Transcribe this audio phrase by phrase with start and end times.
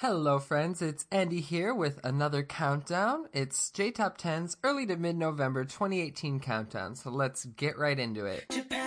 [0.00, 0.82] Hello, friends.
[0.82, 3.28] It's Andy here with another countdown.
[3.32, 6.96] It's J Top 10's early to mid November 2018 countdown.
[6.96, 8.44] So let's get right into it.
[8.50, 8.86] Japan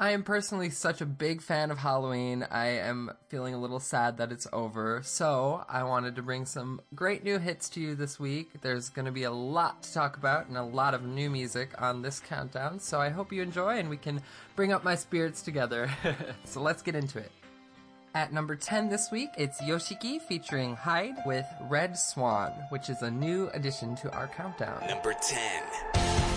[0.00, 2.46] I am personally such a big fan of Halloween.
[2.50, 5.02] I am feeling a little sad that it's over.
[5.04, 8.62] So I wanted to bring some great new hits to you this week.
[8.62, 11.74] There's going to be a lot to talk about and a lot of new music
[11.82, 12.80] on this countdown.
[12.80, 14.22] So I hope you enjoy and we can
[14.56, 15.90] bring up my spirits together.
[16.46, 17.30] so let's get into it.
[18.14, 23.10] At number 10 this week, it's Yoshiki featuring Hyde with Red Swan, which is a
[23.10, 24.82] new addition to our countdown.
[24.88, 26.29] Number 10.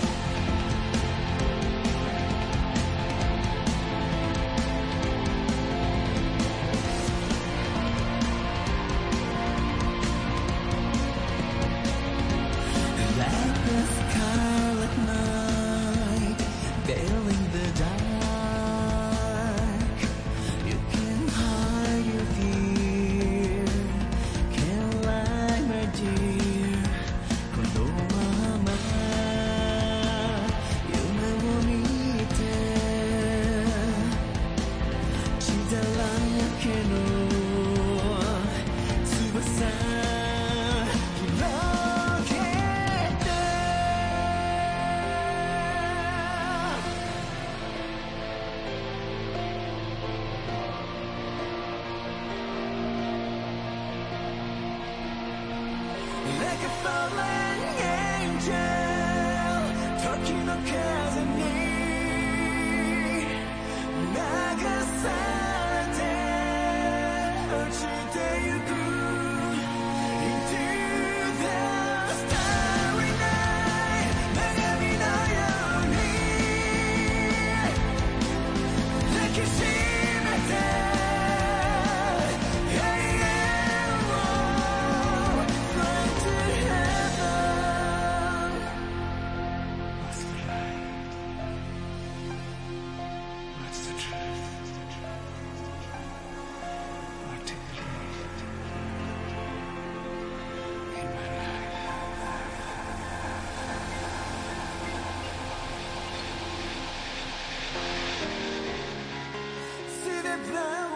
[110.51, 110.92] now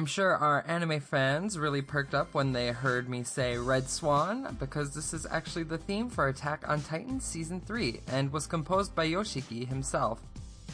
[0.00, 4.56] I'm sure our anime fans really perked up when they heard me say Red Swan,
[4.58, 8.94] because this is actually the theme for Attack on Titan Season 3 and was composed
[8.94, 10.22] by Yoshiki himself.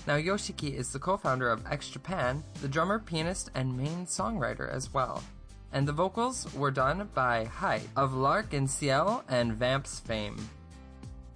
[0.06, 4.72] Now, Yoshiki is the co founder of X Japan, the drummer, pianist, and main songwriter
[4.72, 5.24] as well.
[5.72, 10.36] And the vocals were done by Hyde of L'Arc-en-Ciel and Vamps fame.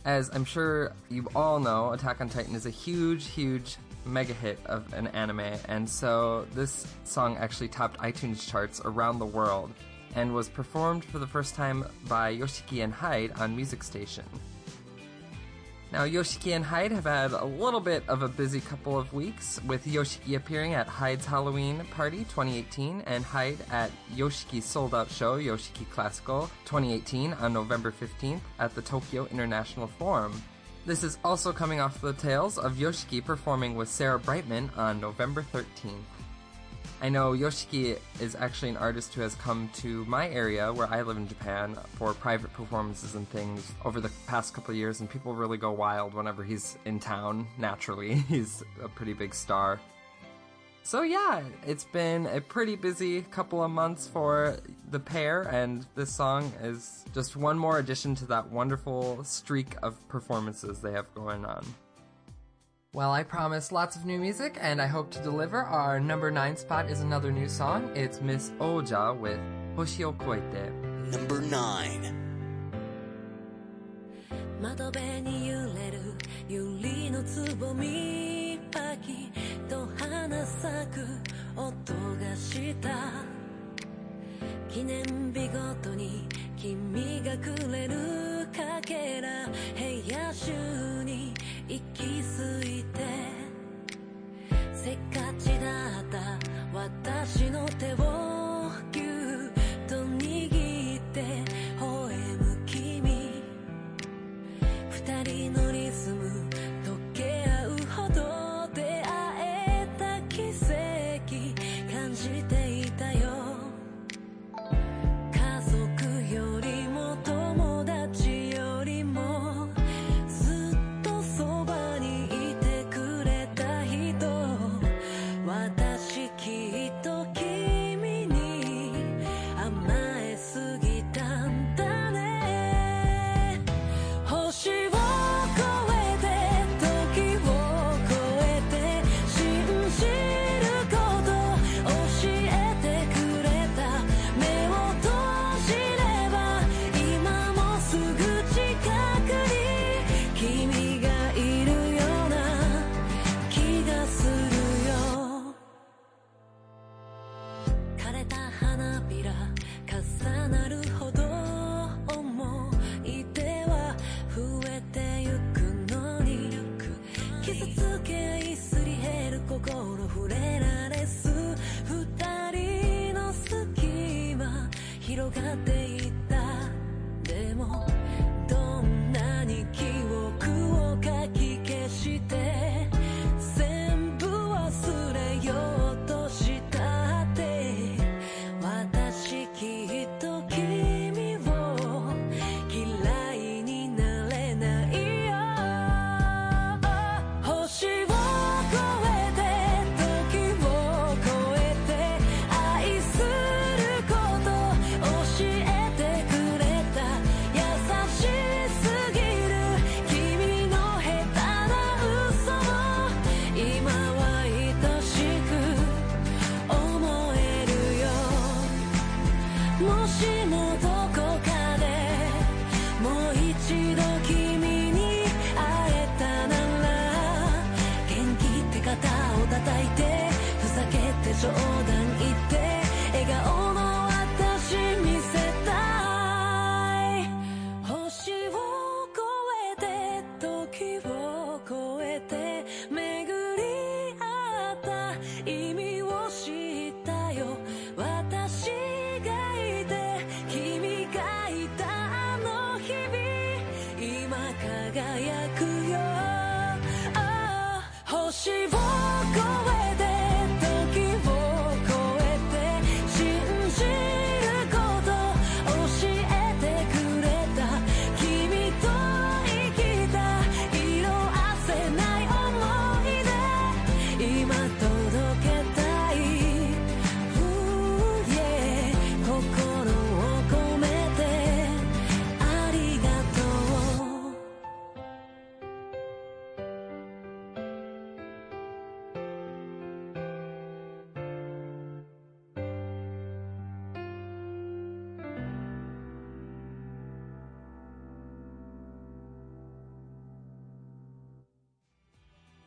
[0.05, 3.79] As I'm sure you all know, Attack on Titan is a huge, huge
[4.11, 9.27] mega hit of an anime, and so this song actually topped iTunes charts around the
[9.27, 9.73] world
[10.15, 14.25] and was performed for the first time by Yoshiki and Hyde on Music Station.
[15.93, 19.61] Now, Yoshiki and Hyde have had a little bit of a busy couple of weeks,
[19.67, 25.37] with Yoshiki appearing at Hyde's Halloween Party 2018 and Hyde at Yoshiki's sold out show,
[25.37, 30.41] Yoshiki Classical 2018, on November 15th at the Tokyo International Forum.
[30.87, 35.45] This is also coming off the tails of Yoshiki performing with Sarah Brightman on November
[35.53, 35.93] 13th.
[37.03, 41.03] I know Yoshiki is actually an artist who has come to my area where I
[41.03, 45.35] live in Japan for private performances and things over the past couple years, and people
[45.35, 48.15] really go wild whenever he's in town, naturally.
[48.29, 49.81] He's a pretty big star.
[50.84, 54.58] So, yeah, it's been a pretty busy couple of months for
[54.92, 60.08] the pair, and this song is just one more addition to that wonderful streak of
[60.08, 61.66] performances they have going on.
[62.94, 65.64] Well, I promised lots of new music, and I hope to deliver.
[65.64, 67.92] Our number nine spot is another new song.
[67.96, 69.40] It's Miss Oja with
[69.76, 70.72] Hoshi o Koete.
[71.12, 72.26] Number 9
[74.62, 76.00] 窓辺に揺れる
[76.50, 78.49] 百合のつぼみパキと花
[80.61, 81.07] 咲く
[81.57, 81.73] 音
[82.23, 82.91] がした。
[84.69, 85.03] 記念
[85.33, 89.47] 日ごとに君がくれるかけら。
[89.49, 89.53] 部
[90.07, 91.33] 屋中に
[91.67, 93.01] 行き過ぎて。
[94.75, 96.39] せっかちだった
[96.79, 98.20] 私の手を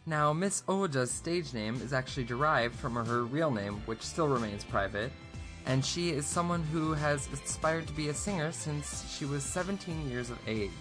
[0.05, 4.65] Now, Miss Oja's stage name is actually derived from her real name, which still remains
[4.65, 5.13] private,
[5.65, 10.09] and she is someone who has aspired to be a singer since she was 17
[10.09, 10.71] years of age.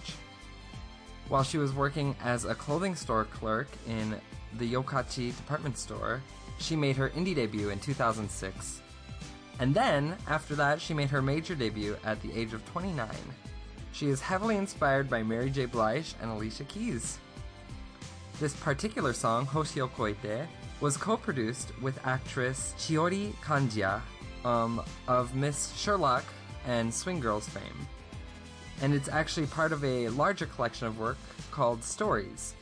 [1.29, 4.19] While she was working as a clothing store clerk in
[4.57, 6.21] the Yokachi department store,
[6.59, 8.81] she made her indie debut in 2006.
[9.59, 13.07] And then, after that, she made her major debut at the age of 29.
[13.93, 15.65] She is heavily inspired by Mary J.
[15.65, 17.19] Blige and Alicia Keys.
[18.43, 20.47] This particular song, Hoshi o Koite,
[20.81, 24.01] was co-produced with actress Shiori Kanjiya
[24.43, 26.25] um, of Miss Sherlock
[26.67, 27.87] and Swing Girls fame.
[28.81, 31.15] And it's actually part of a larger collection of work
[31.51, 32.53] called Stories,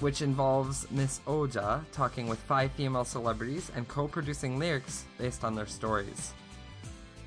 [0.00, 5.66] which involves Miss Oja talking with five female celebrities and co-producing lyrics based on their
[5.66, 6.34] stories.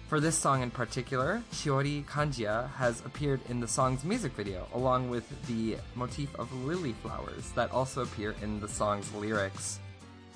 [0.08, 5.10] For this song in particular, Shiori Kanjiya has appeared in the song's music video, along
[5.10, 9.80] with the motif of lily flowers that also appear in the song's lyrics.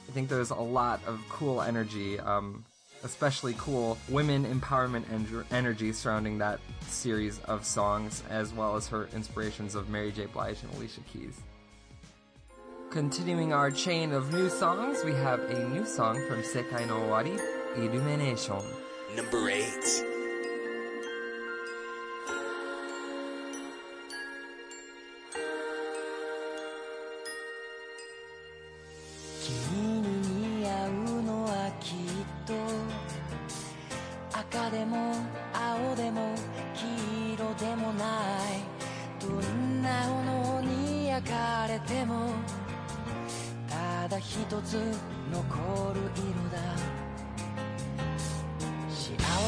[0.08, 2.64] I think there's a lot of cool energy, um,
[3.04, 9.10] especially cool women empowerment en- energy surrounding that series of songs, as well as her
[9.14, 10.26] inspirations of Mary J.
[10.26, 11.42] Blige and Alicia Keys.
[12.90, 17.38] Continuing our chain of new songs, we have a new song from Sekai no Owari,
[17.76, 18.64] Illumination.
[19.18, 20.17] Number eight.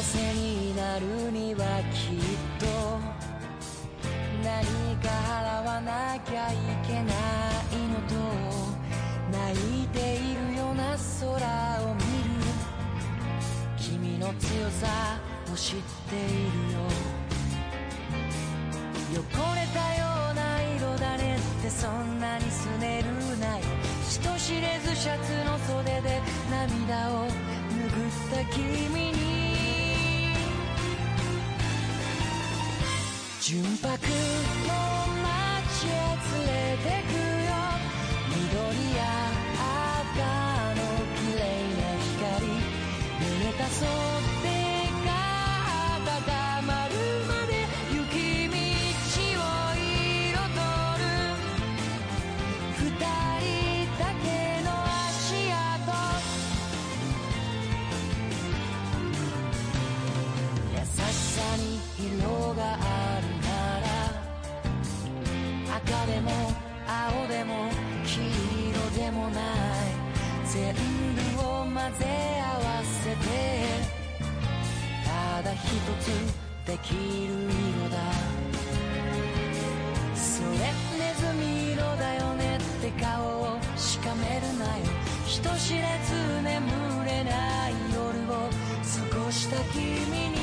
[0.02, 1.60] せになるには
[1.92, 2.18] きっ
[2.58, 2.66] と
[4.42, 8.14] 何か払わなきゃいけないのと
[9.30, 12.06] 泣いているような空を見る。
[13.76, 14.86] 君の強さ
[15.52, 15.76] を知っ
[16.08, 16.80] ているよ。
[19.12, 19.22] 汚
[19.54, 23.64] れたような色だねってそんなにすねるなよ。
[24.08, 29.19] 人知れずシャツの袖で涙を拭った君に
[33.50, 33.98] 純白の
[35.24, 37.50] 街へ連れてくよ。
[38.30, 38.46] 緑
[38.94, 39.02] や
[40.06, 40.22] 赤
[40.76, 40.80] の
[41.18, 41.42] 綺麗
[41.74, 42.46] な光。
[43.18, 44.29] 胸たそ
[68.10, 69.44] 黄色でもない
[70.44, 72.06] 全部を混ぜ
[72.42, 73.24] 合わせて
[75.04, 75.60] ただ一
[76.00, 76.08] つ
[76.66, 77.98] できる色だ
[80.16, 80.58] それ
[80.98, 84.84] ネズミ色だよねって顔をしかめるなよ
[85.24, 88.50] 人知れず眠れない夜を
[89.12, 90.40] 過ごした君に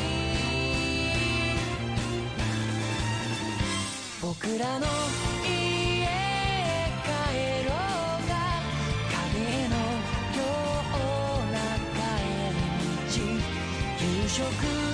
[4.21, 4.87] 僕らの
[14.37, 14.86] 食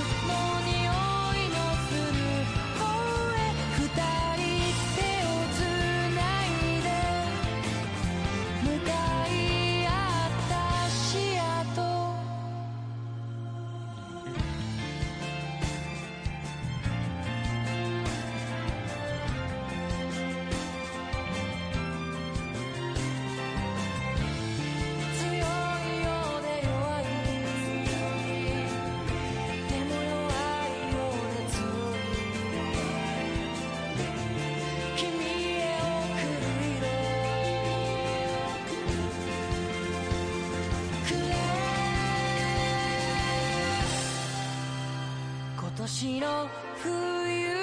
[45.94, 46.50] 年の
[46.82, 47.54] 冬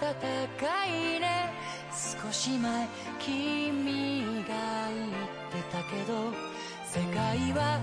[0.00, 0.14] 暖
[0.58, 1.52] かいね。
[1.92, 2.88] 少し前
[3.20, 5.12] 君が言っ
[5.52, 6.32] てたけど
[6.84, 7.78] 世界は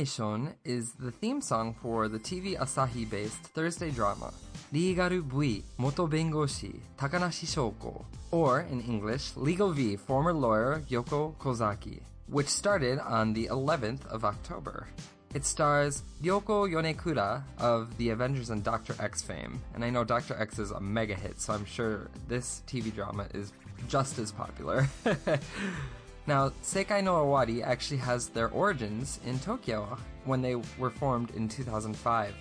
[0.00, 4.32] Station is the theme song for the TV Asahi based Thursday drama
[4.72, 12.00] Legal V Moto Bengoshi Takanashi Shoko, or in English, Legal V former lawyer Yoko Kozaki,
[12.28, 14.88] which started on the 11th of October.
[15.34, 20.34] It stars Yoko Yonekura of the Avengers and Doctor X fame, and I know Doctor
[20.40, 23.52] X is a mega hit, so I'm sure this TV drama is
[23.86, 24.88] just as popular.
[26.30, 31.48] now, Sekai no Owari actually has their origins in Tokyo when they were formed in
[31.48, 32.34] 2005.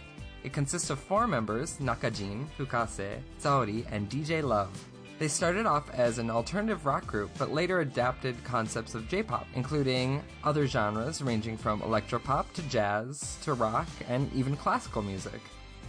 [0.43, 4.69] It consists of four members Nakajin, Fukase, Saori, and DJ Love.
[5.17, 9.47] They started off as an alternative rock group, but later adapted concepts of J pop,
[9.55, 15.41] including other genres ranging from electropop to jazz to rock and even classical music.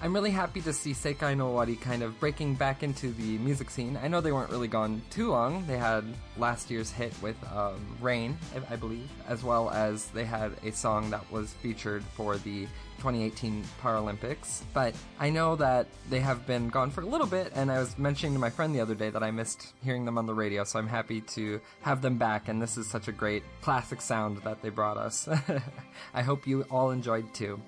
[0.03, 3.69] I'm really happy to see Sekai no Owari kind of breaking back into the music
[3.69, 3.99] scene.
[4.03, 5.67] I know they weren't really gone too long.
[5.67, 6.05] They had
[6.39, 8.39] last year's hit with um, Rain,
[8.71, 12.63] I believe, as well as they had a song that was featured for the
[12.97, 14.63] 2018 Paralympics.
[14.73, 17.99] But I know that they have been gone for a little bit, and I was
[17.99, 20.65] mentioning to my friend the other day that I missed hearing them on the radio,
[20.65, 24.39] so I'm happy to have them back, and this is such a great classic sound
[24.45, 25.29] that they brought us.
[26.15, 27.61] I hope you all enjoyed too.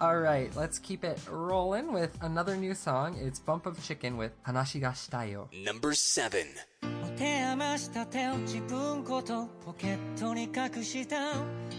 [0.00, 3.16] Alright, let's keep it rolling with another new song.
[3.18, 5.48] It's Bump of Chicken with Hanashi ga shitayo.
[5.64, 6.46] Number 7.
[6.82, 11.34] 持て余した手を自分ことポケットに隠した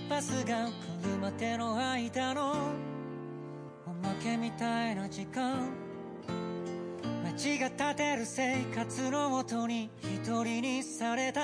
[0.09, 2.73] バスが来るまでの間の
[3.87, 5.69] おまけみたいな時間
[7.23, 11.41] 街が立てる生活のもとに一人にされた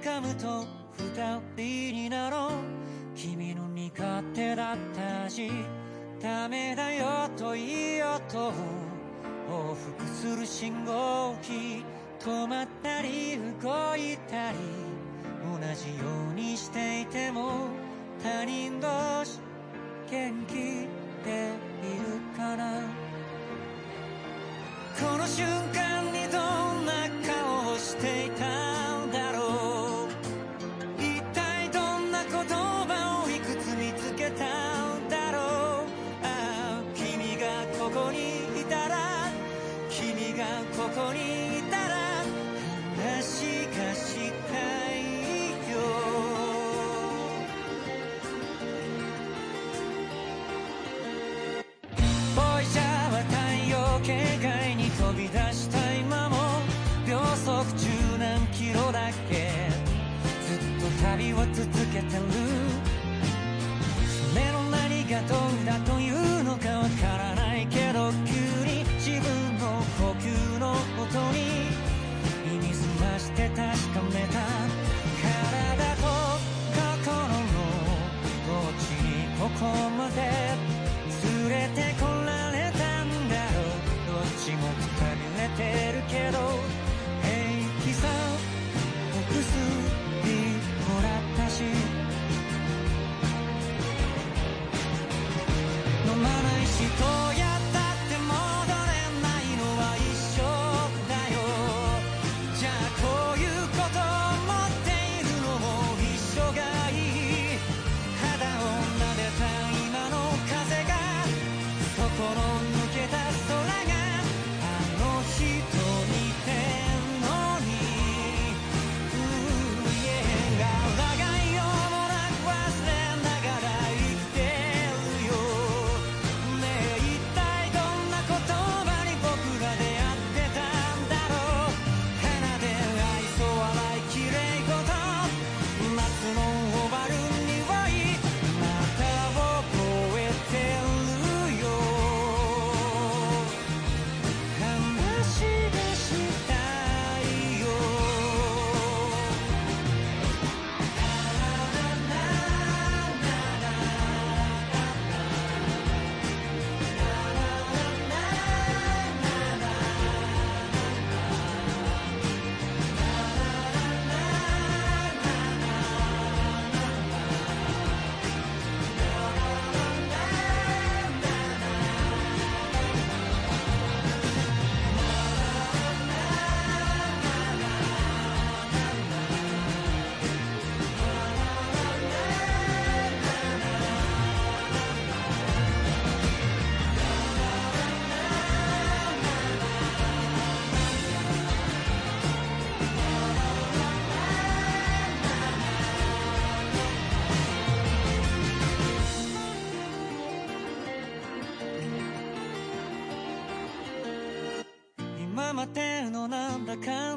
[0.00, 0.64] 噛むと
[0.96, 2.50] 二人になろう
[3.16, 5.50] 君の苦手だった味
[6.24, 8.50] ダメだよと言いよと
[9.46, 11.84] 往復する信号機
[12.18, 14.58] 止まったり動いたり
[15.44, 17.68] 同じようにしていても
[18.22, 18.88] 他人同
[19.22, 19.38] 士
[20.10, 22.80] 元気でいるかな
[24.98, 28.03] この瞬間にどんな顔をして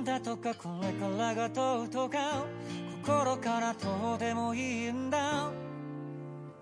[0.07, 2.45] だとかこれからがどうとか
[3.03, 5.51] 心からどうでもいいんだ。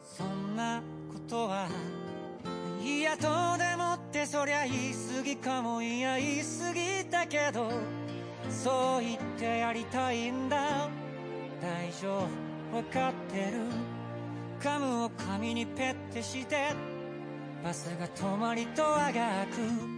[0.01, 0.81] そんな
[1.13, 1.67] ことは
[2.83, 7.69] いやどうでもってそりゃ言い過ぎかもいや言い過ぎだけど
[8.49, 10.89] そう言ってやりたいんだ。
[11.61, 12.27] 大丈
[12.71, 13.59] 夫わかってる。
[14.59, 16.69] ガムを紙にペッてして
[17.63, 19.94] バスが止まりドアが開く。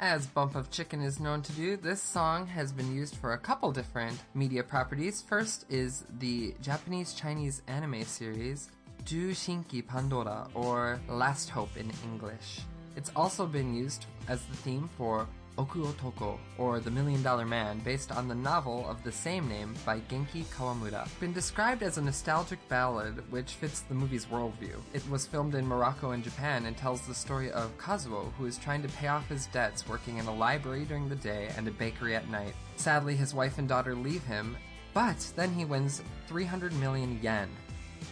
[0.00, 3.38] As Bump of Chicken is known to do, this song has been used for a
[3.38, 5.22] couple different media properties.
[5.22, 8.68] First is the Japanese Chinese anime series
[9.06, 12.60] Shinki Pandora, or Last Hope in English.
[12.94, 15.26] It's also been used as the theme for
[15.58, 19.74] Oku Otoko, or The Million Dollar Man, based on the novel of the same name
[19.86, 21.08] by Genki Kawamura.
[21.18, 24.78] Been described as a nostalgic ballad which fits the movie's worldview.
[24.92, 28.58] It was filmed in Morocco and Japan and tells the story of Kazuo, who is
[28.58, 31.70] trying to pay off his debts working in a library during the day and a
[31.70, 32.54] bakery at night.
[32.76, 34.56] Sadly, his wife and daughter leave him,
[34.92, 37.48] but then he wins 300 million yen,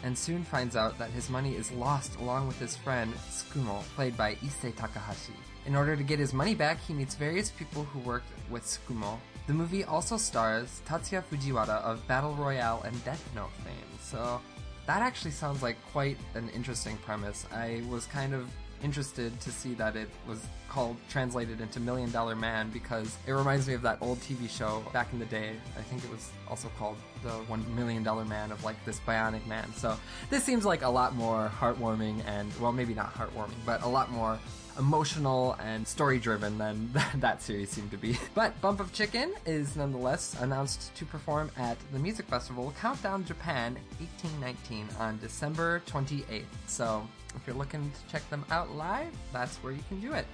[0.02, 4.16] and soon finds out that his money is lost along with his friend Tsukumo, played
[4.16, 5.35] by Issei Takahashi.
[5.66, 9.18] In order to get his money back, he meets various people who worked with Tsukumo.
[9.46, 14.40] The movie also stars Tatsuya Fujiwara of Battle Royale and Death Note fame, so
[14.87, 17.46] that actually sounds like quite an interesting premise.
[17.53, 18.48] I was kind of
[18.83, 23.66] interested to see that it was called translated into Million Dollar Man because it reminds
[23.66, 25.53] me of that old TV show back in the day.
[25.79, 29.46] I think it was also called the One Million Dollar Man of like this bionic
[29.46, 29.72] man.
[29.74, 29.96] So
[30.29, 34.11] this seems like a lot more heartwarming and well, maybe not heartwarming, but a lot
[34.11, 34.38] more
[34.78, 38.18] emotional and story driven than that series seemed to be.
[38.34, 43.76] But Bump of Chicken is nonetheless announced to perform at the music festival Countdown Japan
[43.98, 46.44] 1819 on December 28th.
[46.66, 47.06] So
[47.37, 50.26] if you're looking to check them out live, that's where you can do it.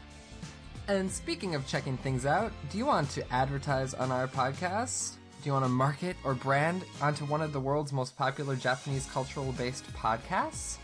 [0.88, 5.16] And speaking of checking things out, do you want to advertise on our podcast?
[5.42, 9.06] Do you want to market or brand onto one of the world's most popular Japanese
[9.06, 10.76] cultural based podcasts?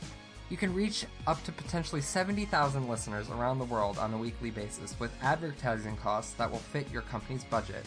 [0.49, 4.99] You can reach up to potentially 70,000 listeners around the world on a weekly basis
[5.01, 7.85] with advertising costs that will fit your company's budget.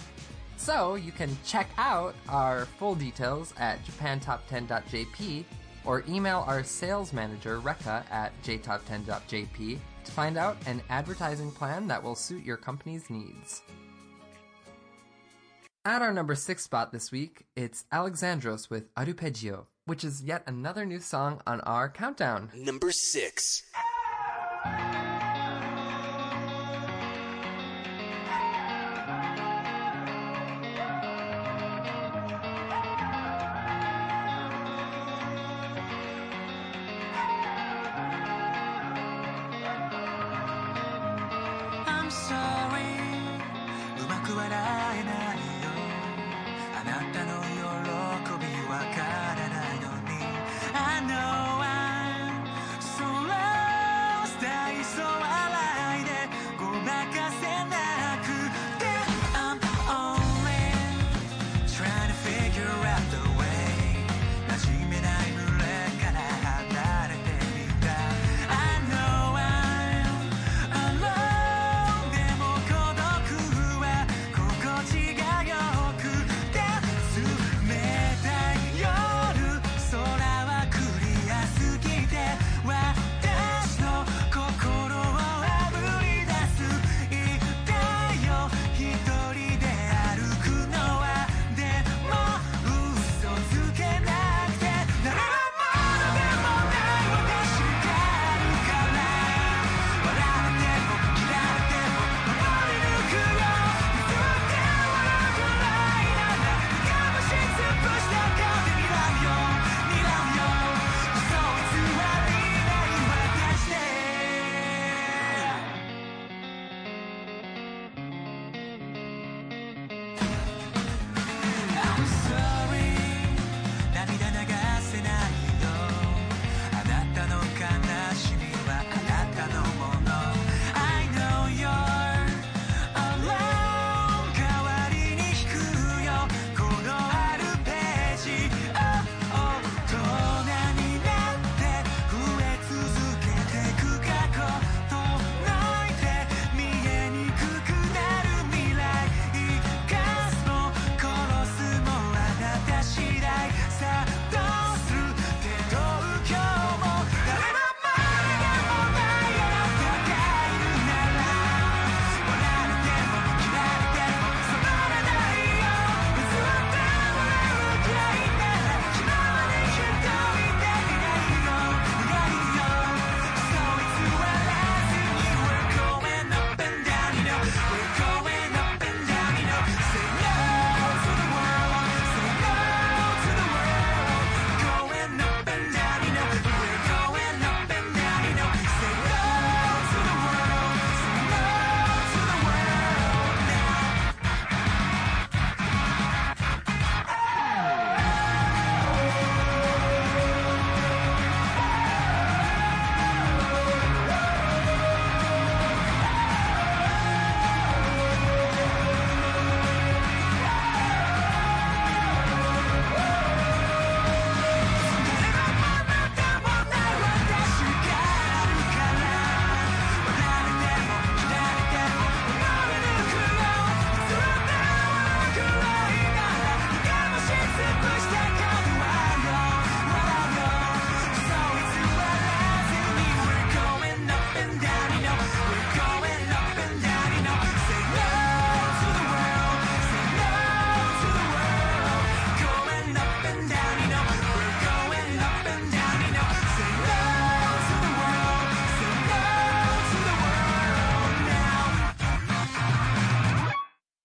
[0.58, 5.46] So you can check out our full details at japantop10.jp
[5.86, 12.04] or email our sales manager Rekka at jtop10.jp to find out an advertising plan that
[12.04, 13.62] will suit your company's needs.
[15.86, 20.86] At our number six spot this week, it's Alexandros with Arpeggio, which is yet another
[20.86, 22.52] new song on our countdown.
[22.56, 23.64] Number six.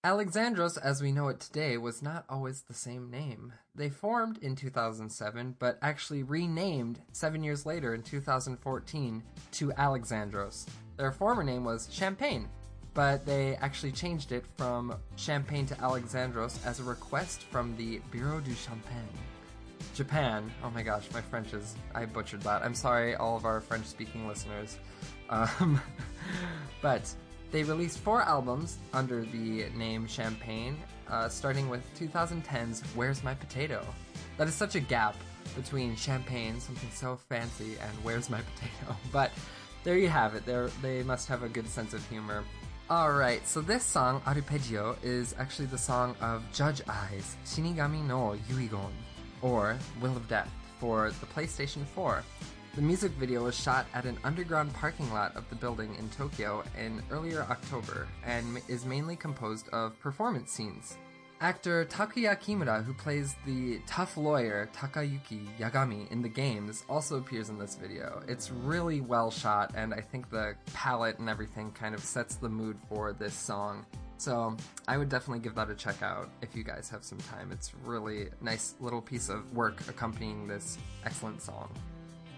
[0.05, 3.51] Alexandros, as we know it today, was not always the same name.
[3.73, 10.67] They formed in 2007, but actually renamed seven years later in 2014 to Alexandros.
[10.97, 12.47] Their former name was Champagne,
[12.93, 18.39] but they actually changed it from Champagne to Alexandros as a request from the Bureau
[18.39, 19.09] du Champagne.
[19.95, 20.51] Japan.
[20.63, 21.73] Oh my gosh, my French is.
[21.95, 22.61] I butchered that.
[22.61, 24.77] I'm sorry, all of our French speaking listeners.
[25.31, 25.81] Um,
[26.83, 27.11] but
[27.51, 30.77] they released four albums under the name Champagne,
[31.09, 33.85] uh, starting with 2010's Where's My Potato?
[34.37, 35.15] That is such a gap
[35.55, 38.97] between Champagne, something so fancy, and Where's My Potato?
[39.11, 39.31] But
[39.83, 40.45] there you have it.
[40.45, 42.43] They're, they must have a good sense of humor.
[42.89, 48.91] Alright, so this song, Arpeggio, is actually the song of Judge Eyes, Shinigami no Yuigon,
[49.41, 52.23] or Will of Death, for the PlayStation 4.
[52.75, 56.61] The music video was shot at an underground parking lot of the building in Tokyo
[56.77, 60.97] in earlier October and is mainly composed of performance scenes.
[61.39, 67.47] Actor Takuya Kimura, who plays the tough lawyer Takayuki Yagami in the games, also appears
[67.47, 68.21] in this video.
[68.27, 72.49] It's really well shot, and I think the palette and everything kind of sets the
[72.49, 73.85] mood for this song.
[74.17, 77.53] So I would definitely give that a check out if you guys have some time.
[77.53, 81.69] It's really nice little piece of work accompanying this excellent song.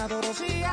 [0.00, 0.70] などの試合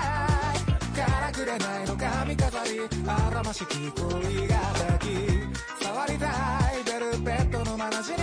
[0.96, 2.80] からくれないの髪飾り。
[3.06, 5.84] あらましき恋が抱き。
[5.84, 6.28] 触りた
[6.72, 6.84] い。
[6.86, 8.17] ベルベットのまなじ。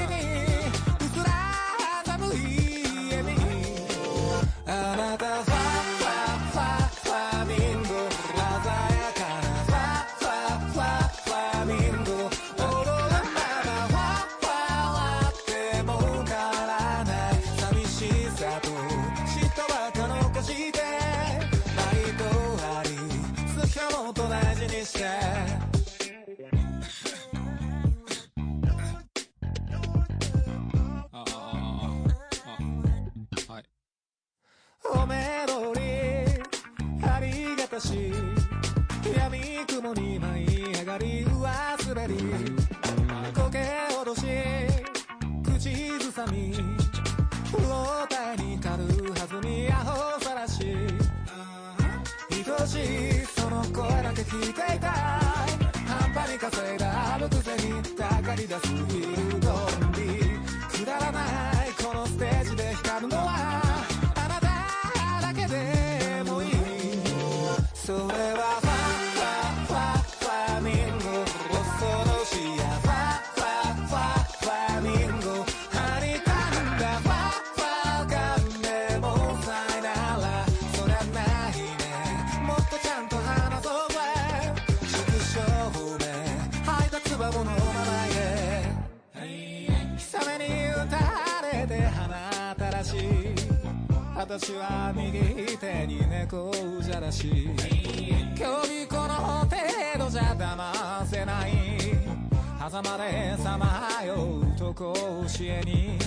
[105.34, 105.98] 甲子園に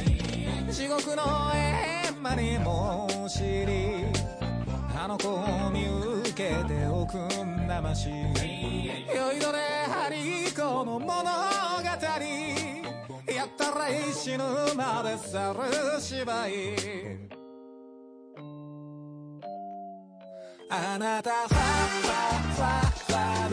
[0.72, 4.06] 地獄の閻魔にも知り
[4.96, 5.86] あの子を見
[6.22, 8.16] 受けておくんなまし酔
[9.34, 9.60] いどれ
[9.90, 11.24] ハリコの物語や
[13.46, 15.60] ったら死ぬまで去る
[16.02, 16.52] 芝居。
[20.70, 21.58] あなたファ
[21.98, 22.12] ファ
[22.54, 23.50] ファファ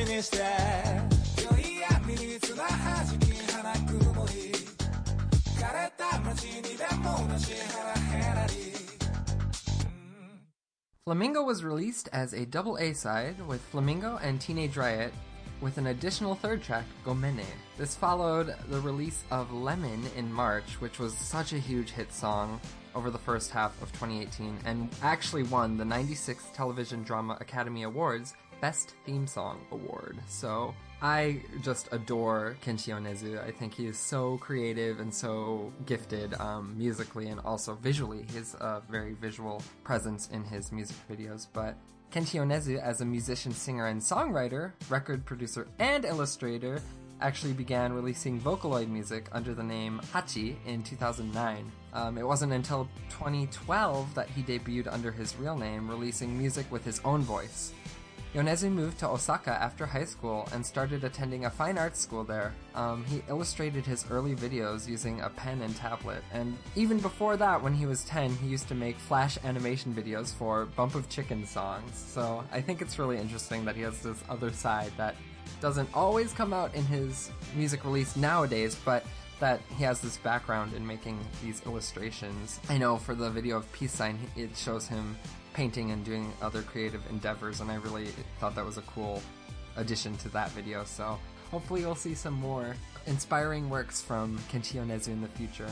[0.00, 0.38] 事にして
[1.44, 4.52] 良い闇に綱はじき花曇り
[5.58, 8.52] 枯れた街にでもなしヘラヘラり
[11.06, 15.12] Flamingo was released as a double A side with Flamingo and Teenage Riot,
[15.60, 17.46] with an additional third track, Gomene.
[17.78, 22.60] This followed the release of Lemon in March, which was such a huge hit song
[22.96, 28.34] over the first half of 2018 and actually won the 96th Television Drama Academy Awards
[28.61, 30.17] Best Theme Song Award.
[30.27, 33.43] So I just adore Kenshi Yonezu.
[33.43, 38.25] I think he is so creative and so gifted um, musically and also visually.
[38.29, 41.47] He has a very visual presence in his music videos.
[41.51, 41.75] But
[42.11, 46.79] Kenshi Yonezu, as a musician, singer, and songwriter, record producer, and illustrator,
[47.21, 51.71] actually began releasing Vocaloid music under the name Hachi in 2009.
[51.93, 56.83] Um, it wasn't until 2012 that he debuted under his real name, releasing music with
[56.83, 57.73] his own voice.
[58.33, 62.53] Yonezu moved to Osaka after high school and started attending a fine arts school there.
[62.75, 67.61] Um, he illustrated his early videos using a pen and tablet, and even before that,
[67.61, 71.45] when he was 10, he used to make flash animation videos for Bump of Chicken
[71.45, 71.91] songs.
[71.93, 75.15] So I think it's really interesting that he has this other side that
[75.59, 79.03] doesn't always come out in his music release nowadays, but
[79.41, 82.61] that he has this background in making these illustrations.
[82.69, 85.17] I know for the video of Peace Sign, it shows him
[85.53, 88.07] painting and doing other creative endeavors, and I really
[88.39, 89.21] thought that was a cool
[89.77, 90.83] addition to that video.
[90.83, 92.75] So hopefully, you'll see some more
[93.07, 95.69] inspiring works from Kenshi Yonezu in the future.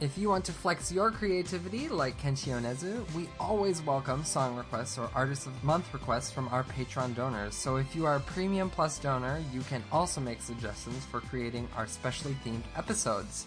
[0.00, 4.96] If you want to flex your creativity like Kenshi Yonezu, we always welcome song requests
[4.96, 7.54] or Artist of Month requests from our Patreon donors.
[7.54, 11.68] So if you are a Premium Plus donor, you can also make suggestions for creating
[11.76, 13.46] our specially themed episodes,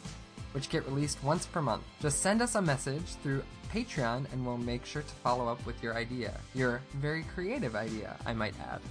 [0.51, 1.84] which get released once per month.
[1.99, 3.43] Just send us a message through
[3.74, 6.39] Patreon and we'll make sure to follow up with your idea.
[6.53, 8.82] Your very creative idea, I might add.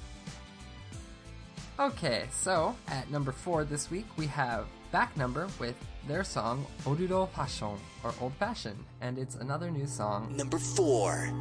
[1.78, 5.76] Okay, so at number four this week we have Back Number with
[6.06, 10.36] their song Orudo Fashion or Old Fashioned, and it's another new song.
[10.36, 11.32] Number four.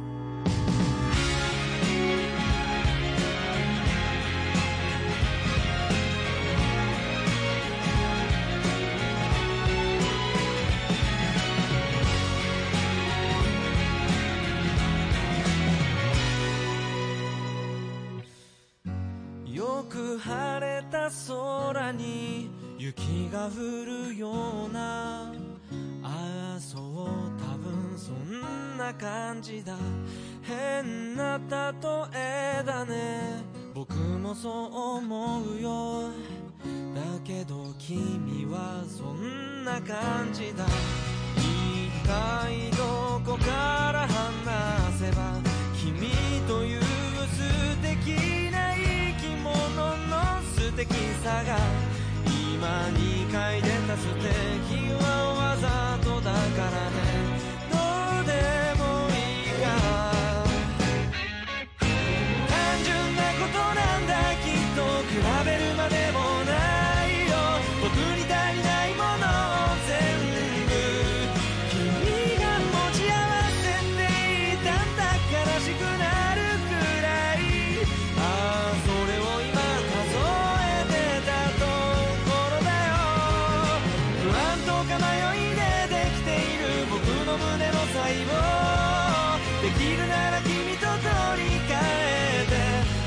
[89.62, 91.06] できるなら君と取
[91.40, 92.52] り替えて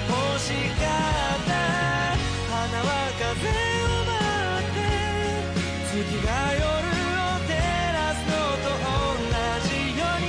[0.07, 0.87] 欲しか
[1.35, 1.51] った
[2.49, 2.89] 花は
[3.19, 4.15] 風を待
[4.63, 4.79] って
[5.91, 5.93] 月
[6.25, 7.51] が夜を照
[7.91, 8.33] らすの
[8.63, 9.19] と同
[9.67, 10.25] じように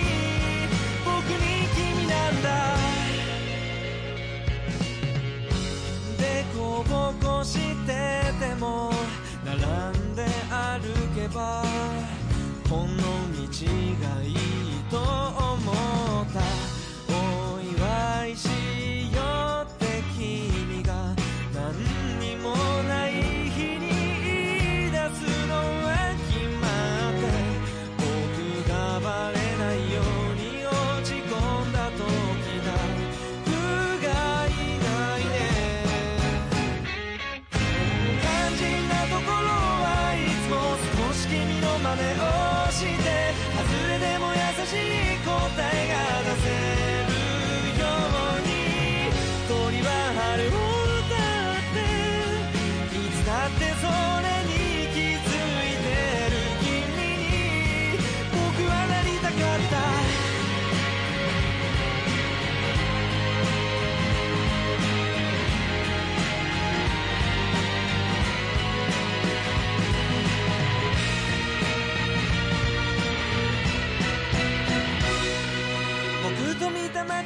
[1.04, 1.44] 僕に
[1.76, 2.46] 君なんだ。
[6.18, 6.58] でこ
[6.88, 6.92] ぼ
[7.24, 7.54] こし
[7.86, 7.90] て
[8.40, 8.90] ても
[9.44, 9.54] 並
[9.96, 10.18] んで
[10.50, 11.62] 歩けば
[12.68, 13.46] この道
[14.02, 14.34] がいい
[14.90, 14.96] と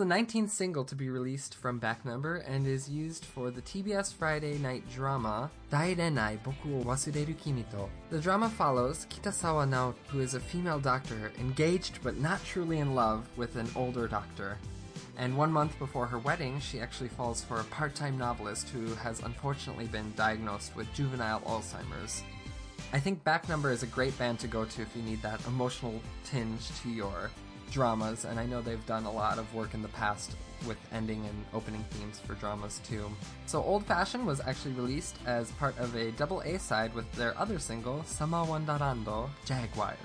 [0.00, 4.14] the 19th single to be released from Back Number and is used for the TBS
[4.14, 7.86] Friday night drama Dairenai Boku wo Wasureru Kimi to.
[8.08, 12.94] The drama follows Kitasawa Nao, who is a female doctor engaged but not truly in
[12.94, 14.56] love with an older doctor.
[15.18, 18.94] And one month before her wedding, she actually falls for a part time novelist who
[18.94, 22.22] has unfortunately been diagnosed with juvenile Alzheimer's.
[22.94, 25.46] I think Back Number is a great band to go to if you need that
[25.46, 27.30] emotional tinge to your
[27.70, 30.32] dramas, and I know they've done a lot of work in the past
[30.66, 33.10] with ending and opening themes for dramas too.
[33.46, 37.38] So Old Fashioned was actually released as part of a double A side with their
[37.38, 39.96] other single, Sama Wandarando Jaguar.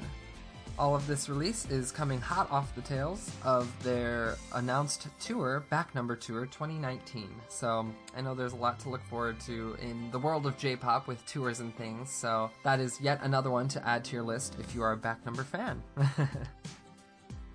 [0.78, 5.95] All of this release is coming hot off the tails of their announced tour, Back
[5.95, 7.30] Number Tour 2019.
[7.47, 10.76] So I know there's a lot to look forward to in the world of J
[10.76, 14.24] pop with tours and things, so that is yet another one to add to your
[14.24, 15.82] list if you are a Back Number fan.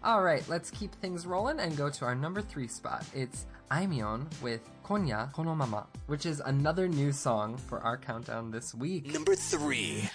[0.03, 3.05] Alright, let's keep things rolling and go to our number three spot.
[3.14, 8.74] It's Aimyon with Konya Kono Mama, which is another new song for our countdown this
[8.74, 9.12] week.
[9.12, 10.09] Number three.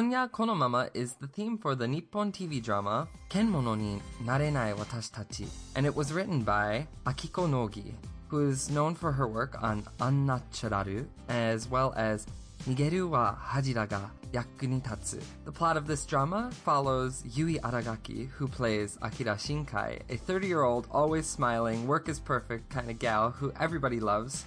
[0.00, 5.46] Konya Konomama is the theme for the Nippon TV drama Kemono ni Narenai Watashi Tachi,
[5.76, 7.94] and it was written by Akiko Nogi,
[8.28, 12.26] who is known for her work on Unnaturaru as well as
[12.66, 15.20] Nigeru wa Haji da ga yaku ni tatsu.
[15.44, 21.26] The plot of this drama follows Yui Aragaki, who plays Akira Shinkai, a 30-year-old, always
[21.26, 24.46] smiling, work is perfect kind of gal who everybody loves.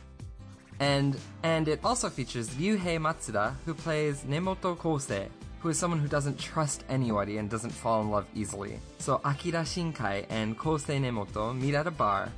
[0.79, 5.27] And and it also features Ryuhei Matsuda, who plays Nemoto Kosei,
[5.63, 8.77] who is someone who doesn't trust anybody and doesn't fall in love easily.
[8.99, 12.29] So Akira Shinkai and Kosei Nemoto meet at a bar,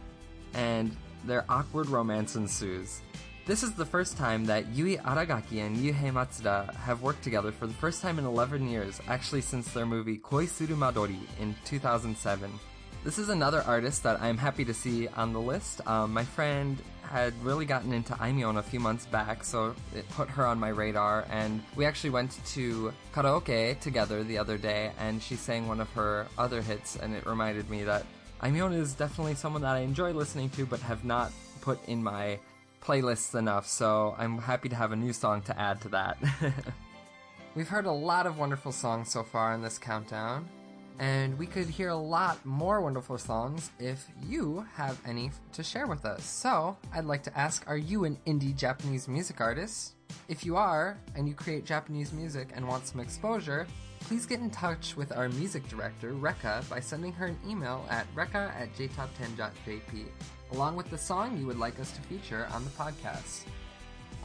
[0.54, 0.96] and
[1.26, 3.02] their awkward romance ensues.
[3.48, 7.66] This is the first time that Yui Aragaki and Ryuhei Matsuda have worked together for
[7.66, 12.52] the first time in 11 years, actually since their movie Koi Suru Madori in 2007.
[13.06, 15.80] This is another artist that I'm happy to see on the list.
[15.88, 20.28] Um, my friend had really gotten into Aimyon a few months back, so it put
[20.28, 21.24] her on my radar.
[21.30, 25.90] And we actually went to karaoke together the other day, and she sang one of
[25.92, 28.08] her other hits, and it reminded me that
[28.42, 31.32] Aimyon is definitely someone that I enjoy listening to, but have not
[31.62, 32.40] put in my
[32.84, 33.68] playlists enough.
[33.68, 36.18] So I'm happy to have a new song to add to that.
[37.56, 40.50] We've heard a lot of wonderful songs so far in this countdown
[41.00, 45.88] and we could hear a lot more wonderful songs if you have any to share
[45.88, 46.24] with us.
[46.24, 49.94] So, I'd like to ask Are you an indie Japanese music artist?
[50.28, 53.68] If you are, and you create Japanese music and want some exposure,
[54.00, 58.06] please get in touch with our music director, Rekka, by sending her an email at
[58.16, 60.06] rekka at jtop10.jp,
[60.52, 63.46] along with the song you would like us to feature on the podcast.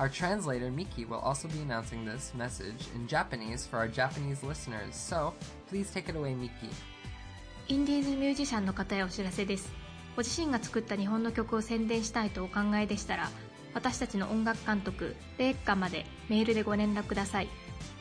[0.01, 4.97] Our translator, Miki, will also be announcing this message in Japanese for our Japanese listeners,
[4.97, 5.35] so
[5.69, 6.71] please take it away, Miki.
[7.69, 9.71] インディーズミュージシャンの方へお知らせです。
[10.17, 13.29] ご自身が作った日本の曲を宣伝したいとお考えでしたら、
[13.75, 17.49] 私たちの音楽監督、レッカまでメールでご連絡ください。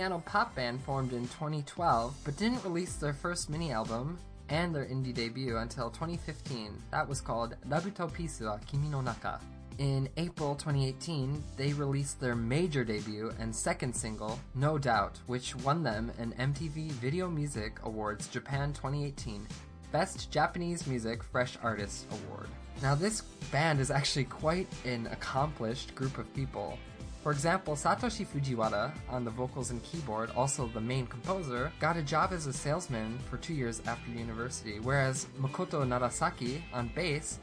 [0.01, 4.17] Piano pop band formed in 2012, but didn't release their first mini album
[4.49, 6.73] and their indie debut until 2015.
[6.89, 9.39] That was called Rabuto Pisu wa Kimi no Naka.
[9.77, 15.83] In April 2018, they released their major debut and second single, No Doubt, which won
[15.83, 19.47] them an MTV Video Music Awards Japan 2018
[19.91, 22.47] Best Japanese Music Fresh Artist Award.
[22.81, 23.21] Now, this
[23.51, 26.79] band is actually quite an accomplished group of people.
[27.21, 32.01] For example, Satoshi Fujiwara on the vocals and keyboard, also the main composer, got a
[32.01, 37.37] job as a salesman for two years after university, whereas Makoto Narasaki on bass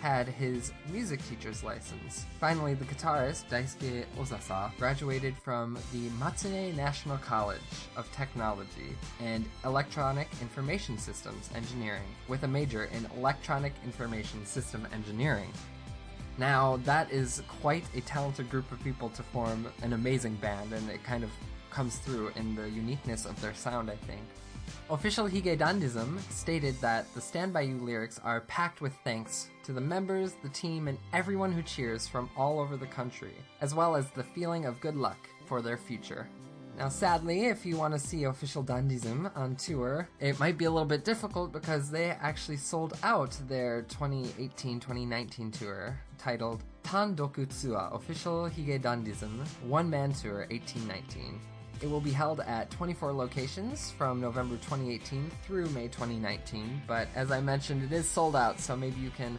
[0.00, 2.26] had his music teacher's license.
[2.38, 7.60] Finally, the guitarist Daisuke Ozasa graduated from the Matsue National College
[7.96, 15.50] of Technology and Electronic Information Systems Engineering with a major in Electronic Information System Engineering.
[16.36, 20.90] Now, that is quite a talented group of people to form an amazing band, and
[20.90, 21.30] it kind of
[21.70, 24.22] comes through in the uniqueness of their sound, I think.
[24.90, 29.72] Official Hige Dandism stated that the Stand By You lyrics are packed with thanks to
[29.72, 33.94] the members, the team, and everyone who cheers from all over the country, as well
[33.94, 36.26] as the feeling of good luck for their future.
[36.76, 40.70] Now, sadly, if you want to see Official Dandism on tour, it might be a
[40.70, 47.94] little bit difficult because they actually sold out their 2018 2019 tour titled Tandoku Tsua
[47.94, 51.40] Official Hige Dandism One Man Tour 1819.
[51.80, 57.30] It will be held at 24 locations from November 2018 through May 2019, but as
[57.30, 59.38] I mentioned, it is sold out, so maybe you can,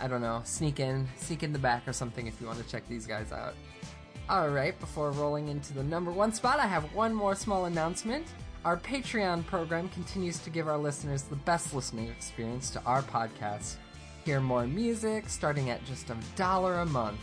[0.00, 2.68] I don't know, sneak in, sneak in the back or something if you want to
[2.68, 3.54] check these guys out.
[4.28, 8.26] Alright, before rolling into the number one spot, I have one more small announcement.
[8.64, 13.76] Our Patreon program continues to give our listeners the best listening experience to our podcast.
[14.24, 17.20] Hear more music starting at just a dollar a month.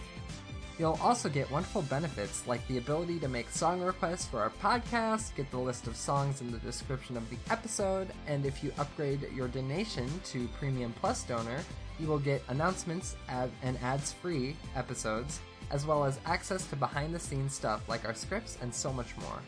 [0.79, 5.35] You'll also get wonderful benefits like the ability to make song requests for our podcast,
[5.35, 9.27] get the list of songs in the description of the episode, and if you upgrade
[9.35, 11.59] your donation to Premium Plus Donor,
[11.99, 15.41] you will get announcements and ads free episodes,
[15.73, 19.17] as well as access to behind the scenes stuff like our scripts and so much
[19.17, 19.41] more.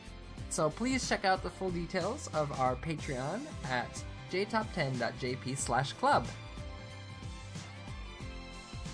[0.49, 6.27] So please check out the full details of our Patreon at jtop10.jp slash club.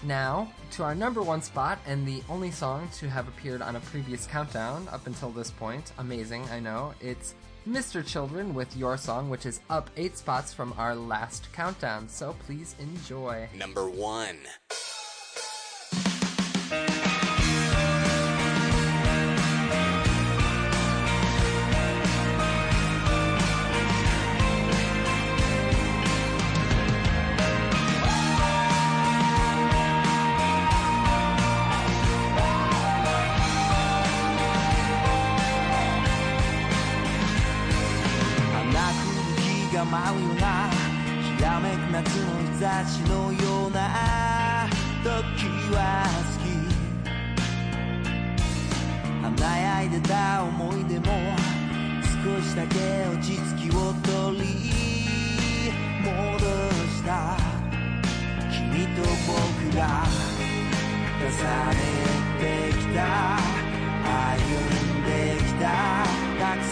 [0.04, 3.80] Now, to our number one spot and the only song to have appeared on a
[3.80, 5.94] previous countdown up until this point.
[6.00, 6.94] Amazing, I know.
[7.00, 7.36] It's
[7.70, 8.06] Mr.
[8.06, 12.76] Children with Your Song, which is up eight spots from our last countdown, so please
[12.80, 13.48] enjoy.
[13.56, 14.40] Number one.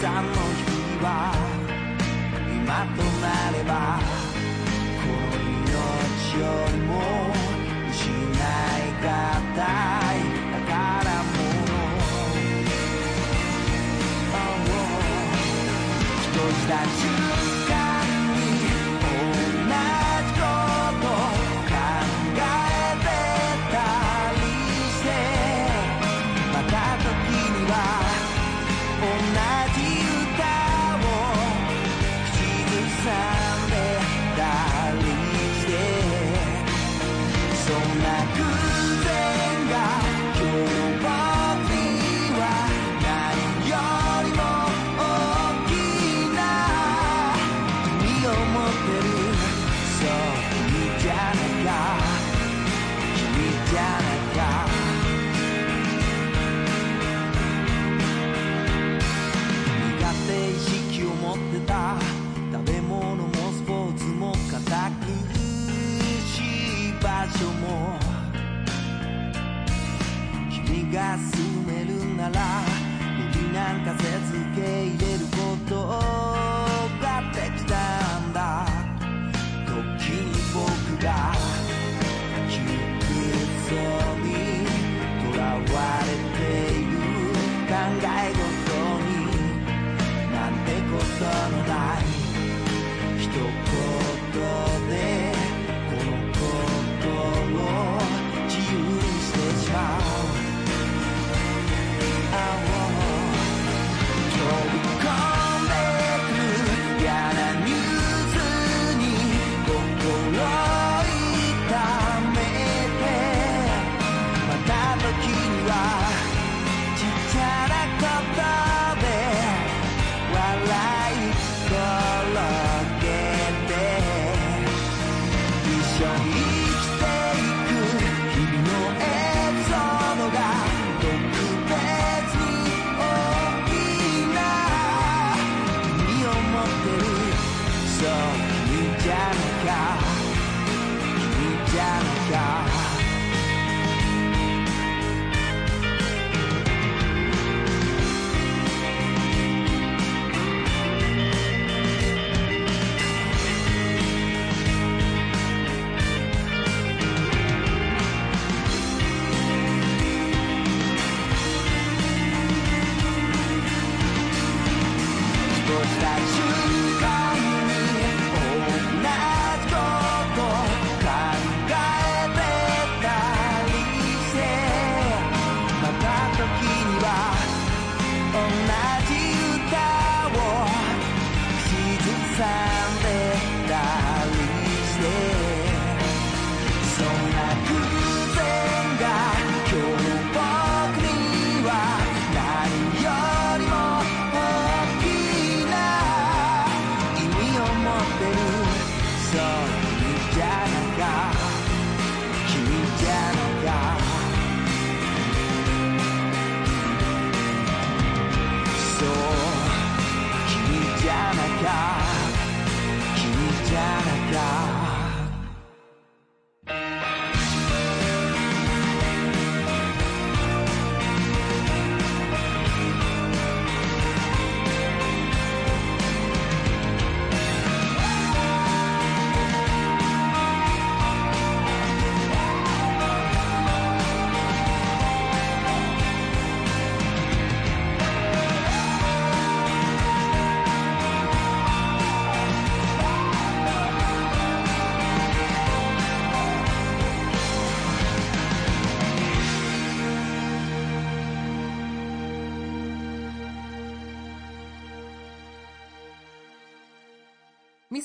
[0.00, 1.34] さんの日々は
[2.48, 4.00] 今となれば
[4.96, 7.19] この命よりも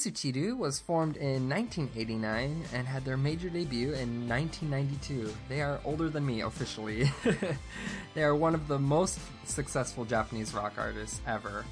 [0.05, 5.33] Misuchiru was formed in 1989 and had their major debut in 1992.
[5.49, 7.09] They are older than me officially.
[8.13, 11.65] they are one of the most successful Japanese rock artists ever.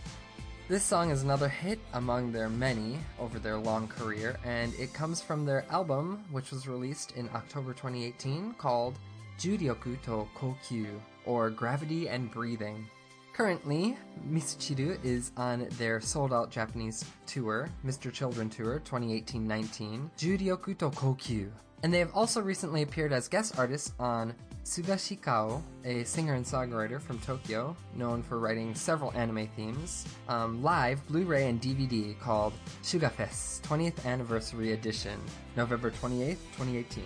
[0.67, 5.21] This song is another hit among their many over their long career, and it comes
[5.21, 8.97] from their album, which was released in October 2018, called
[9.37, 12.87] Juryoku to Kokyu, or Gravity and Breathing.
[13.33, 13.97] Currently,
[14.29, 18.13] Misuchiru is on their sold out Japanese tour, Mr.
[18.13, 21.49] Children Tour 2018 19, Juryoku to Kokyu.
[21.81, 26.45] And they have also recently appeared as guest artists on Suga Shikao, a singer and
[26.45, 32.17] songwriter from Tokyo, known for writing several anime themes, um, live Blu ray and DVD
[32.19, 32.53] called
[32.83, 35.19] Sugafest 20th Anniversary Edition,
[35.57, 37.03] November 28th, 2018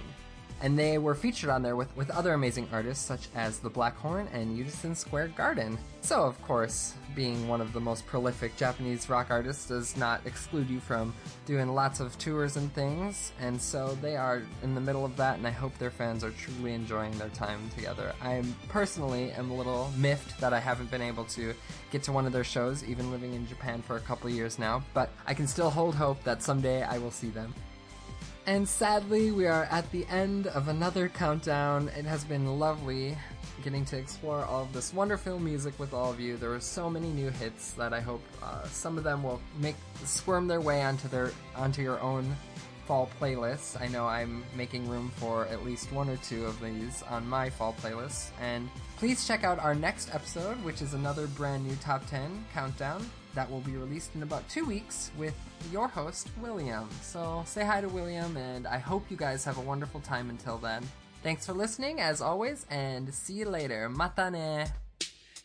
[0.61, 3.97] and they were featured on there with, with other amazing artists such as the Back
[3.97, 5.77] Horn and Unison Square Garden.
[6.01, 10.69] So, of course, being one of the most prolific Japanese rock artists does not exclude
[10.69, 11.13] you from
[11.45, 15.37] doing lots of tours and things, and so they are in the middle of that,
[15.37, 18.13] and I hope their fans are truly enjoying their time together.
[18.21, 21.53] I personally am a little miffed that I haven't been able to
[21.91, 24.83] get to one of their shows, even living in Japan for a couple years now,
[24.93, 27.53] but I can still hold hope that someday I will see them.
[28.47, 31.89] And sadly, we are at the end of another countdown.
[31.89, 33.17] It has been lovely
[33.61, 36.37] getting to explore all of this wonderful music with all of you.
[36.37, 39.75] There were so many new hits that I hope uh, some of them will make
[40.05, 42.37] squirm their way onto their onto your own
[42.85, 43.79] fall playlists.
[43.81, 47.49] I know I'm making room for at least one or two of these on my
[47.49, 48.29] fall playlist.
[48.39, 53.09] And please check out our next episode, which is another brand new top 10 countdown
[53.37, 55.35] that will be released in about two weeks with
[55.71, 56.89] your host, William.
[57.03, 60.57] So say hi to William, and I hope you guys have a wonderful time until
[60.57, 60.83] then.
[61.21, 63.89] Thanks for listening, as always, and see you later.
[63.89, 64.65] Mata ne!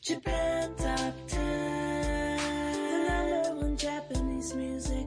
[0.01, 5.07] Japan Top 10, the number one Japanese music